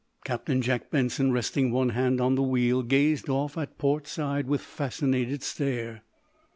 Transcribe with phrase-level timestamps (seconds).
[0.25, 4.61] Captain Jack Benson, resting one hand on the wheel, gazed off at port side with
[4.61, 6.01] fascinated stare.